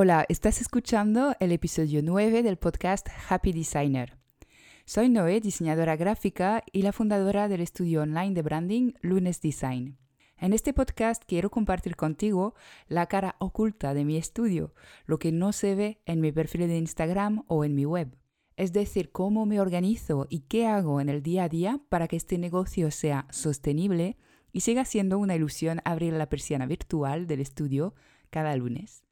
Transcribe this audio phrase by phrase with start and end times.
[0.00, 4.16] Hola, estás escuchando el episodio 9 del podcast Happy Designer.
[4.84, 9.98] Soy Noé, diseñadora gráfica y la fundadora del estudio online de branding Lunes Design.
[10.36, 12.54] En este podcast quiero compartir contigo
[12.86, 14.72] la cara oculta de mi estudio,
[15.04, 18.16] lo que no se ve en mi perfil de Instagram o en mi web.
[18.56, 22.14] Es decir, cómo me organizo y qué hago en el día a día para que
[22.14, 24.16] este negocio sea sostenible
[24.52, 27.96] y siga siendo una ilusión abrir la persiana virtual del estudio
[28.30, 29.07] cada lunes.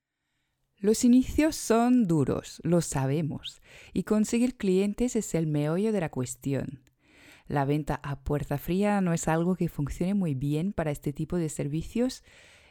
[0.79, 3.62] Los inicios son duros, lo sabemos,
[3.95, 6.83] y conseguir clientes es el meollo de la cuestión.
[7.48, 11.38] La venta a puerta fría no es algo que funcione muy bien para este tipo
[11.38, 12.23] de servicios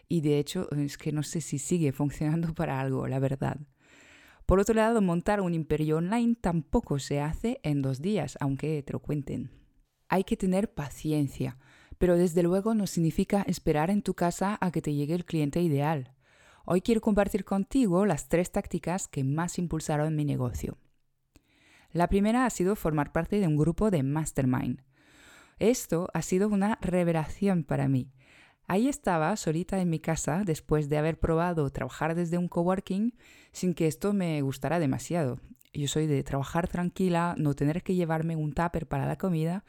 [0.07, 3.57] y de hecho es que no sé si sigue funcionando para algo, la verdad.
[4.45, 8.93] Por otro lado, montar un imperio online tampoco se hace en dos días, aunque te
[8.93, 9.49] lo cuenten.
[10.09, 11.57] Hay que tener paciencia,
[11.97, 15.59] pero desde luego no significa esperar en tu casa a que te llegue el cliente
[15.63, 16.14] ideal.
[16.67, 20.79] Hoy quiero compartir contigo las tres tácticas que más impulsaron mi negocio.
[21.91, 24.81] La primera ha sido formar parte de un grupo de mastermind.
[25.59, 28.11] Esto ha sido una revelación para mí.
[28.67, 33.15] Ahí estaba solita en mi casa después de haber probado trabajar desde un coworking
[33.51, 35.39] sin que esto me gustara demasiado.
[35.71, 39.63] Yo soy de trabajar tranquila, no tener que llevarme un tupper para la comida,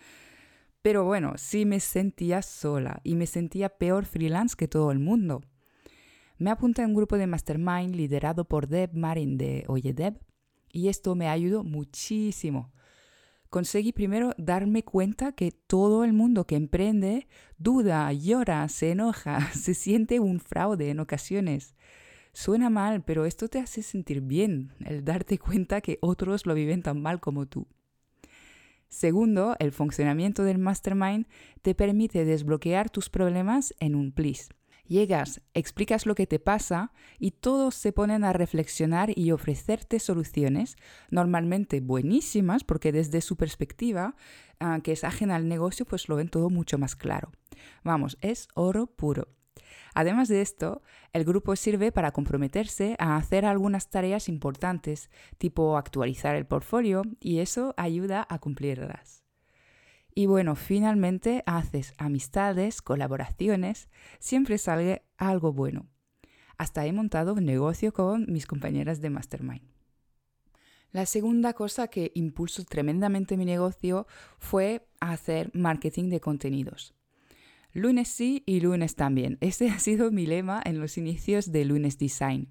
[0.80, 5.42] pero bueno, sí me sentía sola y me sentía peor freelance que todo el mundo.
[6.38, 10.20] Me apunté a un grupo de mastermind liderado por Deb Marin de Oye Deb
[10.70, 12.72] y esto me ayudó muchísimo.
[13.48, 19.72] Conseguí primero darme cuenta que todo el mundo que emprende duda, llora, se enoja, se
[19.72, 21.74] siente un fraude en ocasiones.
[22.34, 26.82] Suena mal, pero esto te hace sentir bien, el darte cuenta que otros lo viven
[26.82, 27.66] tan mal como tú.
[28.88, 31.26] Segundo, el funcionamiento del mastermind
[31.62, 34.50] te permite desbloquear tus problemas en un plis.
[34.88, 40.76] Llegas, explicas lo que te pasa y todos se ponen a reflexionar y ofrecerte soluciones,
[41.10, 44.14] normalmente buenísimas, porque desde su perspectiva,
[44.60, 47.32] ah, que es ajena al negocio, pues lo ven todo mucho más claro.
[47.82, 49.28] Vamos, es oro puro.
[49.94, 56.36] Además de esto, el grupo sirve para comprometerse a hacer algunas tareas importantes, tipo actualizar
[56.36, 59.25] el portfolio, y eso ayuda a cumplirlas.
[60.18, 65.90] Y bueno, finalmente haces amistades, colaboraciones, siempre sale algo bueno.
[66.56, 69.68] Hasta he montado un negocio con mis compañeras de Mastermind.
[70.90, 74.06] La segunda cosa que impulsó tremendamente mi negocio
[74.38, 76.94] fue hacer marketing de contenidos.
[77.74, 79.36] Lunes sí y lunes también.
[79.42, 82.48] Este ha sido mi lema en los inicios de Lunes Design.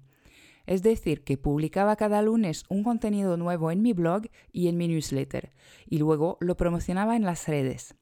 [0.66, 4.22] Es decir, que publicaba cada lunes un contenido nuevo en mi blog
[4.52, 5.52] y en mi newsletter,
[5.88, 7.94] y luego lo promocionaba en las redes.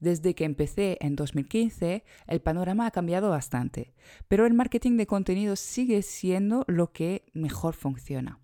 [0.00, 3.94] Desde que empecé en 2015, el panorama ha cambiado bastante,
[4.26, 8.40] pero el marketing de contenidos sigue siendo lo que mejor funciona.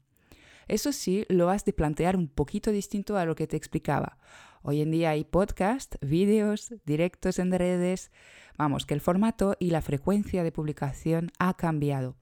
[0.68, 4.18] Eso sí, lo has de plantear un poquito distinto a lo que te explicaba.
[4.62, 8.12] Hoy en día hay podcast, vídeos, directos en redes.
[8.58, 12.16] Vamos, que el formato y la frecuencia de publicación ha cambiado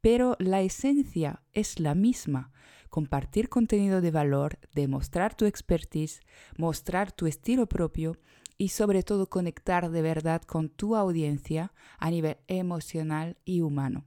[0.00, 2.52] pero la esencia es la misma.
[2.88, 6.20] Compartir contenido de valor, demostrar tu expertise,
[6.56, 8.16] mostrar tu estilo propio
[8.58, 14.06] y sobre todo conectar de verdad con tu audiencia a nivel emocional y humano.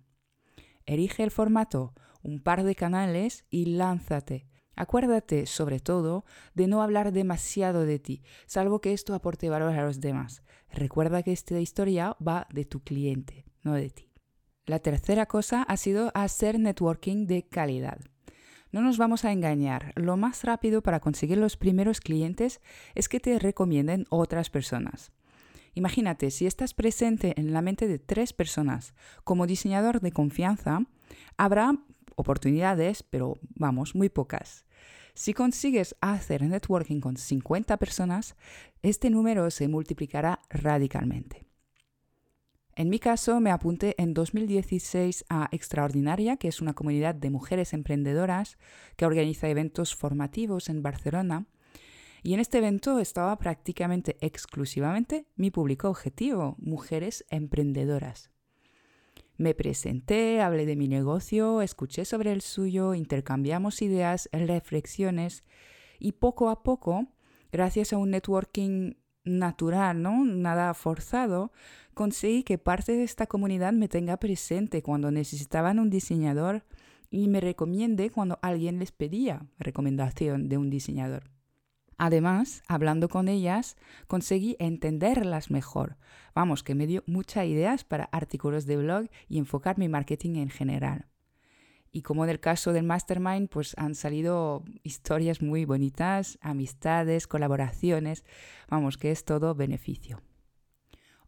[0.86, 4.48] Erige el formato, un par de canales y lánzate.
[4.76, 9.86] Acuérdate, sobre todo, de no hablar demasiado de ti, salvo que esto aporte valor a
[9.86, 10.44] los demás.
[10.70, 14.12] Recuerda que esta historia va de tu cliente, no de ti.
[14.66, 18.00] La tercera cosa ha sido hacer networking de calidad.
[18.72, 22.62] No nos vamos a engañar, lo más rápido para conseguir los primeros clientes
[22.96, 25.12] es que te recomienden otras personas.
[25.73, 28.94] Imagínate, si estás presente en la mente de tres personas
[29.25, 30.79] como diseñador de confianza,
[31.35, 31.78] habrá
[32.16, 34.66] oportunidades, pero vamos, muy pocas.
[35.13, 38.38] Si consigues hacer networking con 50 personas,
[38.81, 41.46] este número se multiplicará radicalmente.
[42.75, 47.72] En mi caso, me apunté en 2016 a Extraordinaria, que es una comunidad de mujeres
[47.72, 48.58] emprendedoras
[48.96, 51.46] que organiza eventos formativos en Barcelona.
[52.23, 58.31] Y en este evento estaba prácticamente exclusivamente mi público objetivo, mujeres emprendedoras.
[59.37, 65.43] Me presenté, hablé de mi negocio, escuché sobre el suyo, intercambiamos ideas, reflexiones
[65.99, 67.08] y poco a poco,
[67.52, 68.93] gracias a un networking
[69.25, 70.25] natural, ¿no?
[70.25, 71.52] Nada forzado,
[71.93, 76.64] conseguí que parte de esta comunidad me tenga presente cuando necesitaban un diseñador
[77.09, 81.29] y me recomiende cuando alguien les pedía recomendación de un diseñador.
[81.97, 83.78] Además, hablando con ellas,
[84.08, 85.97] conseguí entenderlas mejor.
[86.34, 90.49] Vamos, que me dio muchas ideas para artículos de blog y enfocar mi marketing en
[90.49, 91.08] general.
[91.95, 98.25] Y como en el caso del Mastermind, pues han salido historias muy bonitas, amistades, colaboraciones,
[98.67, 100.19] vamos, que es todo beneficio.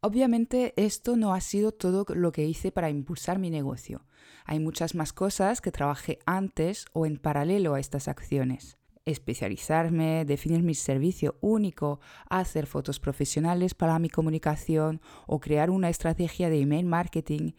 [0.02, 4.08] Obviamente esto no ha sido todo lo que hice para impulsar mi negocio.
[4.44, 8.80] Hay muchas más cosas que trabajé antes o en paralelo a estas acciones.
[9.06, 16.50] Especializarme, definir mi servicio único, hacer fotos profesionales para mi comunicación o crear una estrategia
[16.50, 17.52] de email marketing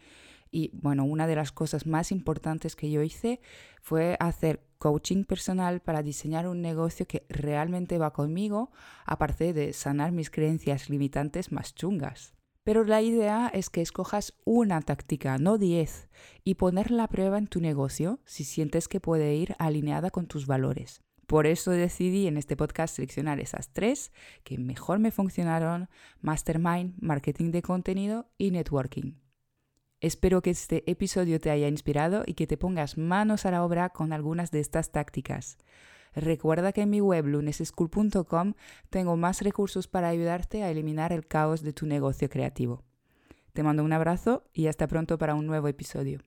[0.51, 3.41] y bueno, una de las cosas más importantes que yo hice
[3.81, 8.71] fue hacer coaching personal para diseñar un negocio que realmente va conmigo,
[9.05, 12.33] aparte de sanar mis creencias limitantes más chungas.
[12.63, 16.09] Pero la idea es que escojas una táctica, no diez,
[16.43, 20.47] y ponerla a prueba en tu negocio si sientes que puede ir alineada con tus
[20.47, 21.01] valores.
[21.27, 24.11] Por eso decidí en este podcast seleccionar esas tres
[24.43, 25.89] que mejor me funcionaron,
[26.21, 29.26] Mastermind, Marketing de Contenido y Networking.
[29.99, 33.89] Espero que este episodio te haya inspirado y que te pongas manos a la obra
[33.89, 35.57] con algunas de estas tácticas.
[36.13, 38.53] Recuerda que en mi web luneseschool.com
[38.91, 42.83] tengo más recursos para ayudarte a eliminar el caos de tu negocio creativo.
[43.53, 46.19] Te mando un abrazo y hasta pronto para un nuevo episodio.